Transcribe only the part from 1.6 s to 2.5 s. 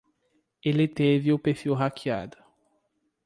hackeado.